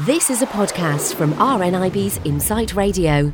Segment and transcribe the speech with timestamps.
[0.00, 3.32] This is a podcast from RNIB's Insight Radio.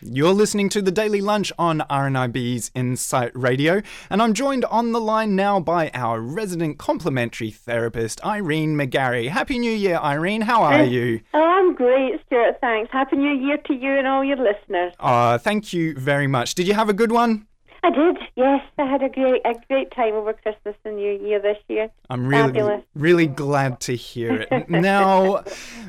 [0.00, 5.02] You're listening to the Daily Lunch on RNIB's Insight Radio, and I'm joined on the
[5.02, 9.28] line now by our resident complementary therapist, Irene McGarry.
[9.28, 10.40] Happy New Year, Irene.
[10.40, 11.20] How are you?
[11.34, 12.56] Oh, I'm great, Stuart.
[12.62, 12.90] Thanks.
[12.90, 14.94] Happy New Year to you and all your listeners.
[14.98, 16.54] Uh, thank you very much.
[16.54, 17.46] Did you have a good one?
[17.82, 18.62] I did, yes.
[18.76, 21.90] I had a great a great time over Christmas and New Year this year.
[22.10, 22.82] I'm really Fabulous.
[22.94, 24.68] really glad to hear it.
[24.70, 25.44] now,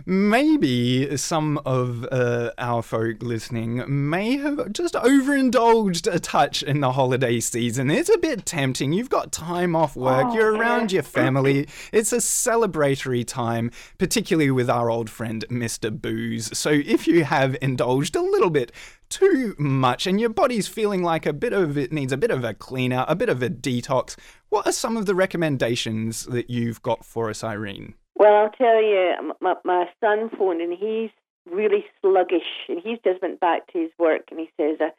[0.06, 6.92] maybe some of uh, our folk listening may have just overindulged a touch in the
[6.92, 7.90] holiday season.
[7.90, 8.94] It's a bit tempting.
[8.94, 10.28] You've got time off work.
[10.28, 10.60] Oh, You're yeah.
[10.60, 11.68] around your family.
[11.92, 15.90] It's a celebratory time, particularly with our old friend Mr.
[15.90, 16.56] Booze.
[16.58, 18.72] So if you have indulged a little bit
[19.10, 22.44] too much and your body's feeling like a bit of it needs a bit of
[22.44, 24.16] a clean out, a bit of a detox,
[24.50, 27.96] what are some of the recommendations that you've got for us, Irene?
[28.16, 31.12] Well, I'll tell you, my, my son phoned and he's
[31.50, 34.90] really sluggish and he's just went back to his work and he says uh,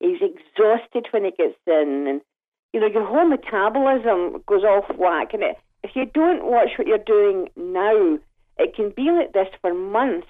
[0.00, 2.20] he's exhausted when he gets in and
[2.72, 6.86] you know your whole metabolism goes off whack and it, if you don't watch what
[6.86, 8.18] you're doing now,
[8.58, 10.28] it can be like this for months.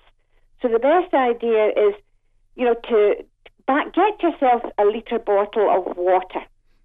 [0.62, 1.94] So the best idea is,
[2.54, 3.14] you know, to
[3.70, 6.42] back, get yourself a litre bottle of water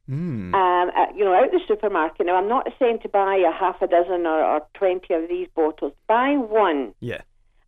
[0.07, 0.53] Mm.
[0.53, 2.27] um, uh, you know, out the supermarket.
[2.27, 5.47] Now, I'm not saying to buy a half a dozen or, or 20 of these
[5.55, 5.93] bottles.
[6.07, 7.21] Buy one Yeah.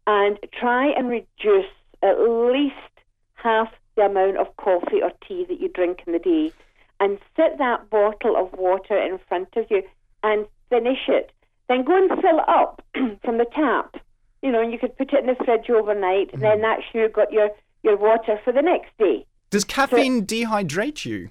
[0.05, 1.71] and try and reduce
[2.03, 2.93] at least
[3.33, 6.53] half the amount of coffee or tea that you drink in the day.
[6.99, 9.81] And sit that bottle of water in front of you
[10.21, 11.31] and finish it.
[11.69, 12.83] Then go and fill it up
[13.25, 13.95] from the tap.
[14.43, 17.09] You know, and you could put it in the fridge overnight, and then that's you
[17.09, 17.49] got your,
[17.87, 21.29] your water for the next day Does caffeine dehydrate you?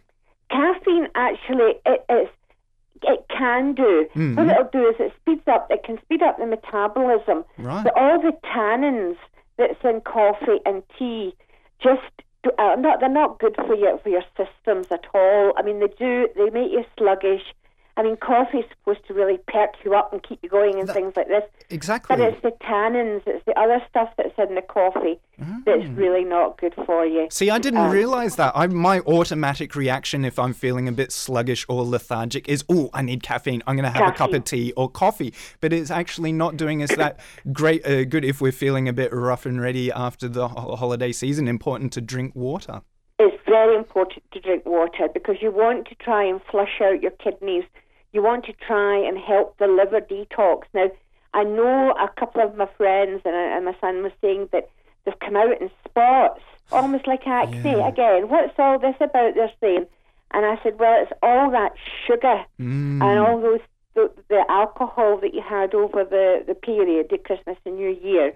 [0.51, 2.29] caffeine actually it is
[3.03, 4.09] it can do.
[4.17, 4.37] Mhm.
[4.37, 5.67] What it'll do is it speeds up.
[5.71, 7.45] It can speed up the metabolism.
[7.59, 7.84] Right.
[7.84, 9.17] But all the tannins
[9.59, 11.34] that's in coffee and tea
[11.83, 12.01] just
[12.43, 13.01] do, are not.
[13.01, 15.53] They're not good for your for your systems at all.
[15.59, 16.28] I mean, they do.
[16.37, 17.43] They make you sluggish.
[17.99, 20.89] I mean, coffee is supposed to really perk you up and keep you going and
[20.91, 21.45] things like this.
[21.71, 22.15] Exactly.
[22.15, 25.19] But it's the tannins, it's the other stuff that's in the coffee
[25.65, 27.27] that's really not good for you.
[27.31, 28.53] See, I didn't Um, realize that.
[28.55, 33.01] I, my automatic reaction if I'm feeling a bit sluggish or lethargic is, oh, I
[33.03, 33.62] need caffeine.
[33.67, 35.33] I'm going to have a cup of tea or coffee.
[35.62, 37.19] But it's actually not doing us that
[37.53, 41.12] great uh, good if we're feeling a bit rough and ready after the ho- holiday
[41.12, 41.49] season.
[41.49, 42.83] Important to drink water.
[43.19, 47.12] it's very important to drink water because you want to try and flush out your
[47.12, 47.65] kidneys.
[48.16, 50.62] You want to try and help the liver detox.
[50.72, 50.88] Now,
[51.34, 54.71] I know a couple of my friends and, and my son was saying that
[55.04, 56.41] they've come out in spots,
[56.72, 57.60] almost like acne.
[57.76, 57.87] Yeah.
[57.88, 59.34] Again, what's all this about?
[59.34, 59.84] They're saying,
[60.31, 61.72] and I said, well, it's all that
[62.06, 63.03] sugar Mm.
[63.03, 63.60] and all those
[63.94, 68.32] the, the alcohol that you had over the the period, the Christmas and New Year.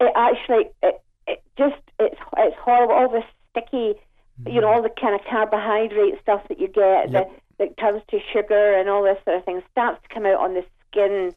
[0.00, 2.94] It actually, it, it just it's it's horrible.
[2.94, 3.98] All the sticky,
[4.46, 7.12] you know, all the kind of carbohydrate stuff that you get Yep.
[7.12, 10.40] that that turns to sugar and all this sort of thing starts to come out
[10.40, 11.34] on the skin.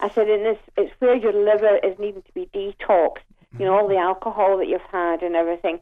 [0.00, 3.18] I said, and this it's where your liver is needing to be detoxed.
[3.58, 5.80] You know, all the alcohol that you've had and everything.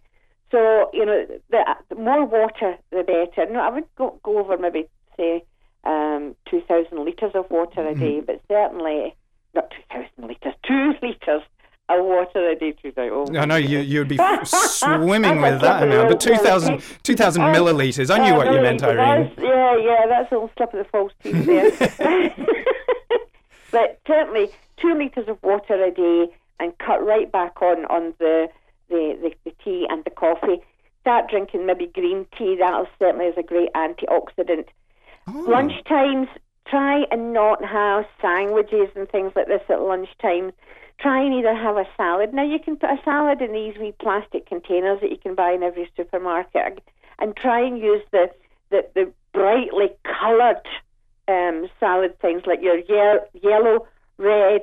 [0.51, 3.51] So you know, the, the more water, the better.
[3.51, 5.45] No, I would go go over maybe say
[5.85, 9.15] um, two thousand liters of water a day, but certainly
[9.55, 10.93] not two thousand liters, two
[11.89, 12.73] liters of water a day.
[12.73, 13.37] Two thousand.
[13.37, 18.11] Oh, I know you, you'd be swimming with that amount, but 2,000, 2,000 milliliters.
[18.11, 19.33] I knew Uh, what you meant, Irene.
[19.39, 22.31] Yeah, yeah, that's all slip of the false teeth there.
[23.71, 24.51] but certainly
[24.81, 26.27] two litres of water a day
[26.61, 28.49] and cut right back on, on the,
[28.89, 30.63] the, the, the tea and the coffee.
[31.01, 34.67] Start drinking maybe green tea, that will certainly is a great antioxidant.
[35.27, 35.45] Oh.
[35.49, 36.29] Lunchtimes,
[36.67, 40.53] try and not have sandwiches and things like this at lunchtime.
[40.99, 42.33] Try and either have a salad.
[42.33, 45.53] Now you can put a salad in these wee plastic containers that you can buy
[45.53, 46.81] in every supermarket,
[47.19, 48.31] and try and use the
[48.71, 50.63] the, the brightly coloured
[51.29, 53.87] um, salad things like your ye- yellow,
[54.19, 54.63] red,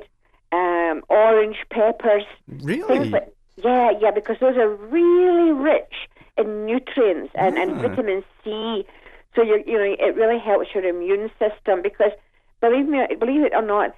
[0.52, 2.24] um, orange peppers.
[2.48, 3.10] Really?
[3.10, 5.92] like, yeah, yeah, because those are really rich
[6.38, 7.88] in nutrients and, and Ah.
[7.88, 8.86] vitamin C.
[9.34, 12.12] So you you know it really helps your immune system because
[12.60, 13.94] believe me, believe it or not,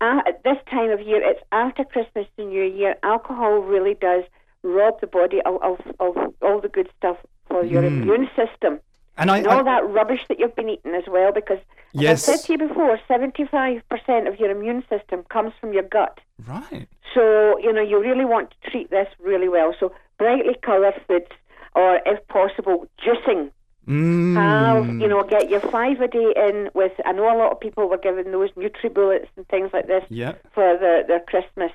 [0.00, 2.96] uh, at this time of year, it's after Christmas and New Year.
[3.02, 4.24] Alcohol really does
[4.62, 7.16] rob the body of, of, of all the good stuff
[7.48, 7.86] for your Mm.
[8.02, 8.80] immune system.
[9.16, 11.64] And I, And all I that rubbish that you've been eating as well, because as
[11.92, 12.28] Yes.
[12.28, 16.18] I said to you before, 75% of your immune system comes from your gut.
[16.48, 16.88] right.
[17.14, 19.74] So, you know, you really want to treat this really well.
[19.78, 21.30] So, brightly coloured foods,
[21.74, 23.50] or if possible, juicing.
[23.88, 24.34] Mm.
[24.36, 26.92] Have you know, get your five a day in with.
[27.06, 30.34] I know a lot of people were given those NutriBullets and things like this Yeah.
[30.52, 31.72] for their, their Christmas.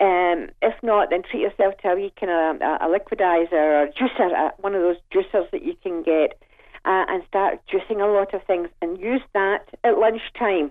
[0.00, 3.86] Um, if not, then treat yourself to a wee kind of a, a liquidizer or
[3.88, 6.38] juicer, uh, one of those juicers that you can get,
[6.84, 10.70] uh, and start juicing a lot of things, and use that at lunchtime,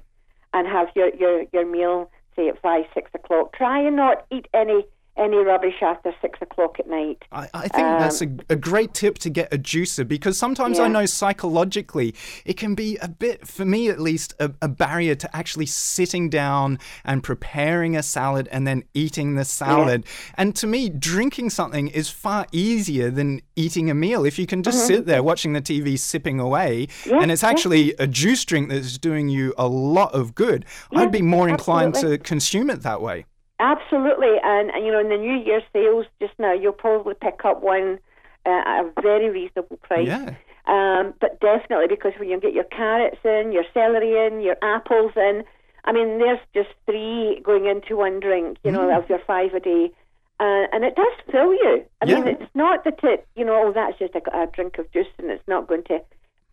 [0.53, 3.53] and have your, your, your meal say at five six o'clock.
[3.53, 4.85] Try and not eat any
[5.19, 7.23] any rubbish after six o'clock at night.
[7.31, 10.85] I, I think that's a, a great tip to get a juicer because sometimes I
[10.85, 15.15] Um, know psychologically it can be a bit, for me at least, a, a barrier
[15.15, 20.05] to actually sitting down and preparing a salad and then eating the salad.
[20.35, 24.25] And to me, drinking something is far easier than eating a meal.
[24.25, 27.09] If you can just sit there watching the TV, sipping away, Mm-hmm.
[27.09, 27.49] Yeah, and it's yeah.
[27.49, 31.95] actually a juice drink that's doing you a lot of good, I'd be more inclined
[31.95, 32.17] absolutely.
[32.19, 33.25] to consume it that way.
[33.59, 37.41] Absolutely, and, and you know, in the New Year sales just now, you'll probably pick
[37.43, 37.99] up one
[38.45, 40.07] uh, at a very reasonable price.
[40.07, 40.33] Yeah.
[40.65, 45.11] Um, but definitely because when you get your carrots in, your celery in, your apples
[45.15, 45.43] in,
[45.83, 48.97] I mean, there's just three going into one drink, you know, Mm.
[48.97, 49.91] of your five a day.
[50.39, 51.83] Uh, and it does fill you.
[52.01, 54.89] I mean, it's not that it, you know, oh, that's just a, a drink of
[54.91, 55.99] juice and it's not going to.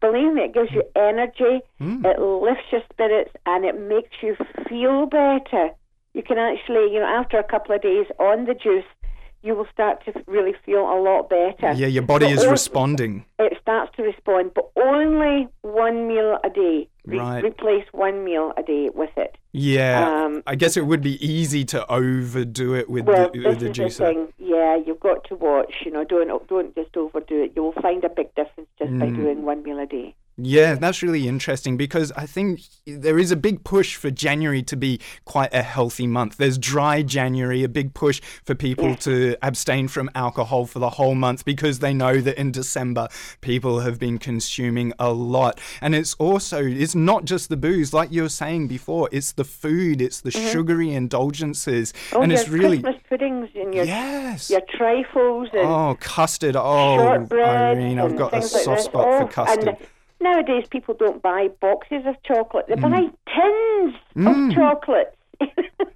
[0.01, 2.05] Believe me, it gives you energy, Mm.
[2.05, 4.37] it lifts your spirits, and it makes you
[4.69, 5.71] feel better.
[6.17, 8.89] You can actually, you know, after a couple of days on the juice,
[9.43, 11.73] you will start to really feel a lot better.
[11.75, 13.27] Yeah, your body But is responding.
[13.39, 16.89] it starts to respond, but only one meal a day.
[17.05, 17.45] Re- Right.
[17.45, 19.37] Replace one meal a day with it.
[19.53, 23.47] Yeah, Um, I guess it would be easy to overdo it with Well, the, this
[23.47, 24.33] with the is the thing.
[24.39, 25.75] Yeah, you've got to watch.
[25.85, 27.53] You know, don't don't just overdo it.
[27.55, 29.17] You will find a big difference just by Mm.
[29.17, 30.15] doing one meal a day.
[30.39, 34.77] Yeah, that's really interesting because I think there is a big push for January to
[34.77, 36.37] be quite a healthy month.
[36.37, 39.01] There's dry January, a big push for people mm.
[39.01, 43.09] to abstain from alcohol for the whole month because they know that in December
[43.41, 45.59] people have been consuming a lot.
[45.81, 49.45] And it's also it's not just the booze like you were saying before, it's the
[49.45, 50.49] food, it's the mm-hmm.
[50.53, 54.51] sugary indulgences Oh, and it's really Christmas puddings and your Yes.
[54.51, 56.57] your trifles and Oh, custard.
[56.57, 59.77] Oh, Irene, I've got a things like soft spot Oh, for custard.
[60.21, 62.91] Nowadays, people don't buy boxes of chocolate; they Mm.
[62.91, 63.95] buy tins
[64.27, 65.16] of chocolates.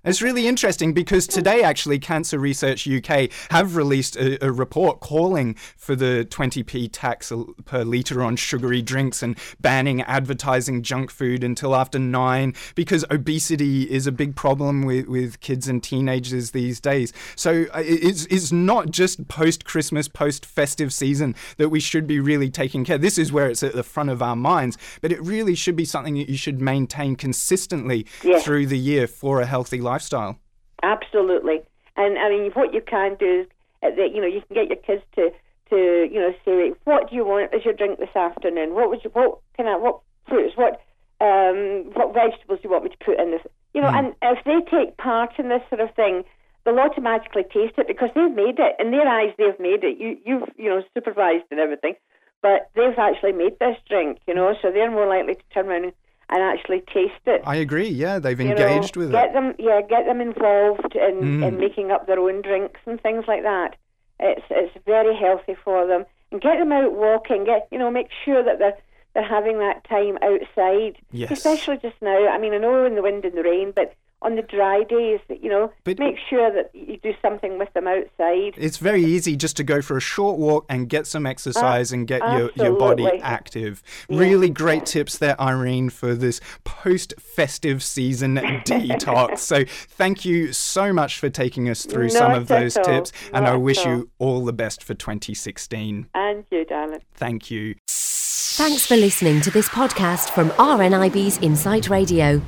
[0.03, 5.55] It's really interesting because today, actually, Cancer Research UK have released a, a report calling
[5.77, 7.31] for the 20p tax
[7.67, 13.83] per litre on sugary drinks and banning advertising junk food until after nine because obesity
[13.91, 17.13] is a big problem with, with kids and teenagers these days.
[17.37, 22.21] So uh, it's, it's not just post Christmas, post festive season that we should be
[22.21, 22.97] really taking care.
[22.97, 25.85] This is where it's at the front of our minds, but it really should be
[25.85, 28.45] something that you should maintain consistently Yes.
[28.45, 30.37] through the year for a healthy lifestyle.
[30.83, 31.63] Absolutely.
[31.97, 33.47] And I mean, what you can do is
[33.83, 35.31] that you know you can get your kids to
[35.71, 38.75] to you know say, what do you want as your drink this afternoon?
[38.75, 40.81] What would you what can I what fruits what
[41.21, 43.43] um what vegetables do you want me to put in this?
[43.75, 46.25] You know, and if they take part in this sort of thing,
[46.65, 49.33] they'll automatically taste it because they've made it in their eyes.
[49.39, 49.99] They've made it.
[49.99, 51.95] You you've you know supervised and everything,
[52.43, 54.19] but they've actually made this drink.
[54.27, 55.93] You know, so they're more likely to turn around and,
[56.31, 57.89] and actually taste it I agree.
[57.89, 59.33] Yeah, they've you engaged know, with get it.
[59.35, 61.47] them yeah get them involved in, Mm.
[61.49, 63.77] in making up their own drinks and things like that
[64.19, 68.09] it's it's very healthy for them and get them out walking get you know make
[68.25, 68.77] sure that they're
[69.15, 71.31] they're having that time outside Yes.
[71.33, 73.93] especially just now i mean i know in the wind and the rain but
[74.23, 77.87] on the dry days you know But- make sure that you do something with them
[77.87, 81.93] outside It's very easy just to go for a short walk and get some exercise
[81.93, 83.23] and get your, your body absolutely.
[83.23, 83.83] active.
[84.09, 88.35] Really great tips there, Irene, for this post festive season
[88.67, 89.39] detox.
[89.39, 92.85] So thank you so much for taking us through some of those all.
[92.85, 93.13] tips.
[93.33, 93.93] And Not I wish all.
[93.97, 96.09] you all the best for 2016.
[96.15, 97.75] and you darling Thank you.
[97.89, 102.41] Thanks for listening to this podcast from RNIB's Insight Radio.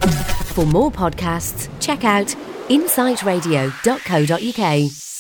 [0.53, 2.27] For more podcasts, check out
[2.69, 5.12] insightradio.co.uk.